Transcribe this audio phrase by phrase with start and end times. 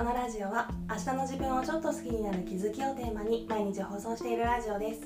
[0.00, 5.02] このラジオは明日の自分をちょっと好きになる気づきをテーマに毎日放送しているラジオです。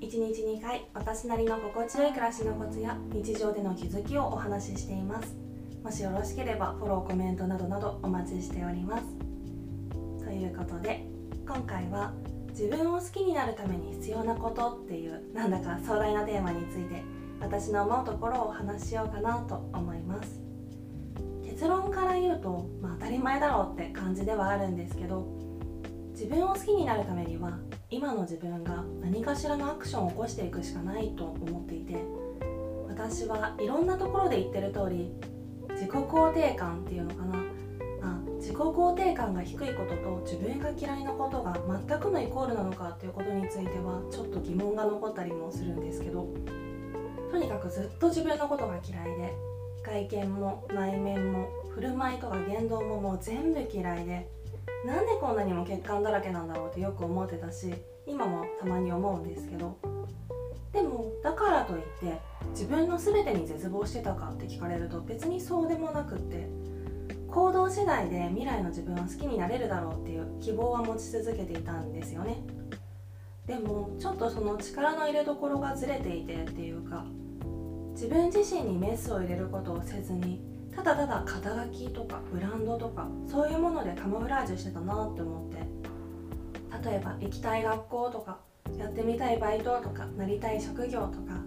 [0.00, 5.34] 1日2回私なりの心地よい暮らしのコツや日常での気づきをお話ししています。
[5.82, 9.04] もしよろしければフォローコメントなどなどお待ちしております。
[10.24, 11.04] ということで
[11.44, 12.12] 今回は
[12.50, 17.02] 自分を好きになるために必要なことっていうなんだか壮大なテーマについて
[17.40, 20.51] 私の思うところをお話ししようかなと思います。
[21.52, 25.26] 結論から言うと、まあ、当たり前だろうって感じではあるんですけど
[26.12, 27.58] 自分を好きになるためには
[27.90, 31.96] 今の自分が何かしらのアクションを起こしていくしかないと思っていて
[32.88, 35.12] 私はいろんなところで言ってる通り
[35.74, 37.44] 自己肯定感っていうのかな。
[38.04, 46.26] あ自己肯定感が低いことと自分が嫌いなことが全くのイコールなのかっていうことについてはちょっと疑問が残ったりもするんですけど
[47.30, 49.51] とにかくずっと自分のことが嫌いで
[49.84, 54.28] 外見も内面も振る舞いとか言動ももう全部嫌いで
[54.86, 57.74] なんでこんなにも欠陥だらけなんだろうってよく思ってたし
[58.06, 59.76] 今もたまに思うんですけど。
[60.72, 62.18] でもだからといって
[62.52, 66.48] 自分の全てに絶望してたかって聞かれると別にそうでもなくって
[67.28, 72.42] 行動次第で未来の自分は好きになれるだろうっていう希望は持ち続けていたんですよね
[73.46, 77.04] でもちょっとその力の入れどころがずれていてっていうか
[78.02, 80.42] 自分自身にメスを入れることをせずに
[80.74, 85.82] ただただ肩書きとかブランドとかそういうものでカモフラージュしてたなって思って。
[86.84, 88.38] 例えば行きたい学校とか
[88.76, 91.44] やってみたいバイトとかなりたい職業とか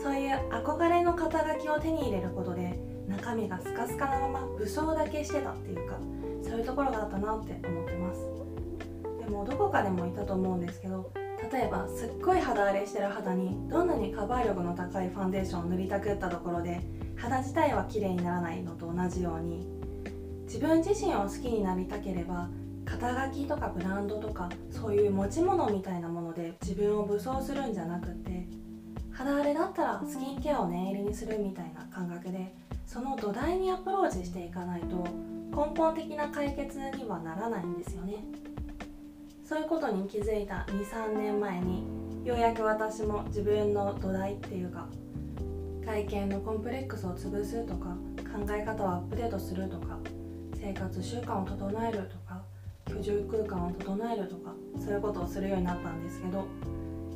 [0.00, 5.98] そういう憧れの肩書きを手に入れることで中身がスカスカなまま武装だけしてたっていうか
[6.42, 8.20] そういうところがあったなって思ってます。
[9.18, 11.10] でもどこかでもいたと思うんですけど
[11.50, 16.80] 例えばすっごい肌荒れしてる肌にどんなにカバー力の高いファンデーションを塗りたくったところで
[17.16, 19.66] 肌自体は綺麗にならないのと同じように
[20.44, 22.48] 自分自身を好きになりたければ
[22.84, 28.46] 肩書きとかブランドとかそういう持ち物みたいなもので自分を武装するんじゃなくて
[29.12, 32.54] 肌荒れだったらスキンケアを念入りにするみたいな感覚で
[32.86, 35.06] その土台にアプローチしていかないと
[35.50, 38.24] 根本的な解決にはならないんですよね。
[39.48, 41.82] そういうことに気づいた23年前に
[42.22, 44.86] ようやく私も自分の土台っていうか
[45.86, 47.96] 外見のコンプレックスを潰すとか
[48.30, 49.96] 考え方をアップデートするとか
[50.54, 52.42] 生活習慣を整えるとか
[52.90, 56.46] 居住空間を整えるとかそういうことをするようになったんですけど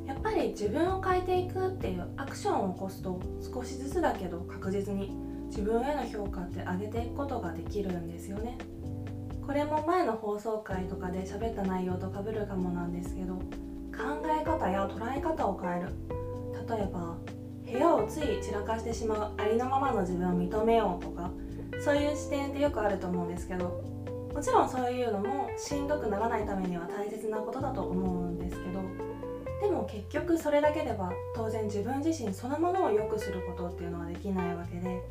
[0.06, 5.10] やっぱり自分を変えていくっていうアクションを起こすと少しずつだけど確実に
[5.48, 8.56] 自分への評価って上げていくことができるんですよね。
[9.47, 13.42] これも前の放送回とかで喋った内容とかぶるかもなんですけど考
[14.25, 15.88] え方や捉え方を変える。
[16.69, 17.16] 例えば
[17.70, 21.30] 部屋をつい散らかしてしまうありのままの自分を認めようとか
[21.84, 23.82] そういう視点ってよくあると思うんですけど
[24.32, 28.82] もちろんそういうのもしんどくならないためには大切なことだと思うんですけど
[29.62, 35.03] でも結局それだけでは当然自分自身そのものを良くすることっていうのはできないわけで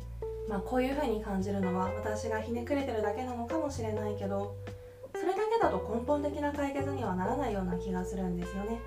[0.48, 4.56] まあ、こういう風に感じるのは私がひねくれてるだけなのかもしれないけど
[5.14, 8.80] それだけだと根本的な解決にはならないような気がするんですよね。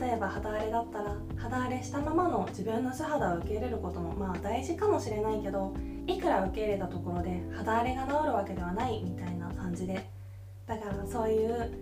[0.00, 5.72] 例えば肌荒れだったら肌荒れしたままの自分の素肌を受け入れることもまあ大事かもしれないけど
[6.06, 10.04] いくら受け入れたところで肌荒れが治るわけではないみたいな感じで。
[10.66, 11.72] だからそういう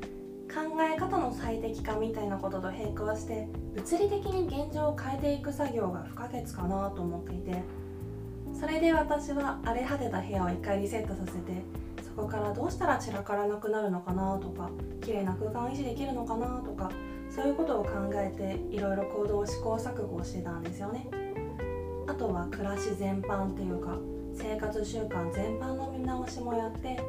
[0.49, 7.63] 考え方の最適化みたいなことと並行して物理的に現状を変えていく作業が不可欠かなと思っていて
[8.59, 11.63] それで私は荒れ果てた部屋を一回リセットさせて
[12.03, 16.91] そこからどうしたら散らからなくなるのかなとか綺麗な空間を維持できるのかなとか
[17.31, 21.09] そういうことを考えていろいろ行動を試行錯誤してたんですよね。
[22.09, 23.97] あとは暮らし全般っていうか
[24.35, 27.01] 生活習慣全般の見直しもやって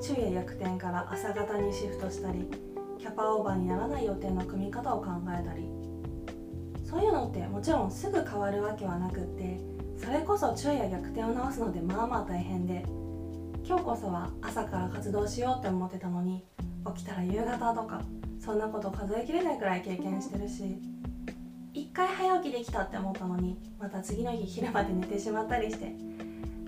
[0.00, 2.46] 昼夜逆転から朝方にシフトしたり
[2.98, 5.80] キャパオーバーにならない予定の組み方を考えたり。
[6.90, 9.60] そういうのってもちろんすぐ変わるわけはなくって
[10.10, 12.84] それこそ昼夜逆転を直すのでまあまあ大変で。
[13.64, 16.44] 今日こそは朝から活動しようって思ってたのに
[16.96, 18.02] 起きたら夕方とか
[18.40, 20.78] そんなこと数えきれないくらい経験してるし。
[21.72, 25.94] 一回早起きできたって思ったのにまた次の日昼まで寝てしまったりして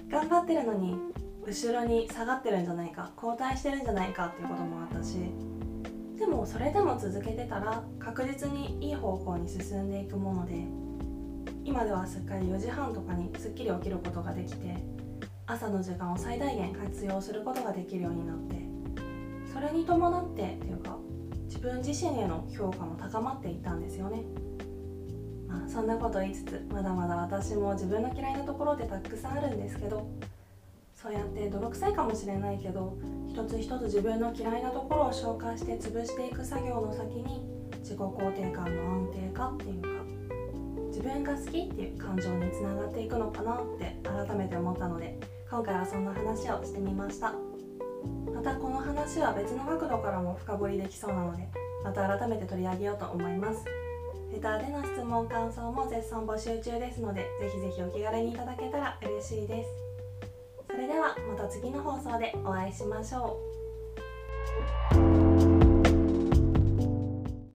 [0.09, 0.97] 頑張ってるのに
[1.45, 5.17] 後ろに下がってるんじゃないか後退してるんじゃないかっていうこともあったし。
[6.17, 10.65] でもそれでも続けてたら確実にいい方向に進んでいくもので
[11.65, 14.77] 今ではすっかり4時半とかにすっきり起きることができて
[15.47, 18.57] 朝の時間を最大限活用することができるようになって
[19.53, 20.97] それに伴ってっていうか
[21.47, 24.23] 自分自身への評価も高まっていったんですよね。
[25.47, 30.09] まあそんなこと言いつつまだまだ私も自分の嫌いなところってたくさんあるんですけど
[30.95, 32.97] そうやって泥臭いかもしれないけど
[33.29, 37.45] 一つ一つ自分の嫌いなところを消化して潰していく作業の先に
[37.81, 40.02] 自己肯定感の安定化っていうか
[40.93, 45.19] 自分が好きっていう感情につながっていくのかなって改めて思ったので
[45.51, 47.33] 今回はそんな話をしてみました。
[48.35, 51.49] またこの話は別の角度からも深掘りできそうなので
[51.83, 53.65] また改めて取り上げようと思います。
[54.33, 59.71] レターでの質問感想も絶賛募集中ですのでぜひぜひお気軽にいただけたら嬉しいです。
[60.67, 63.39] それではまた次の放送でお会いしましょ
[65.09, 65.12] う。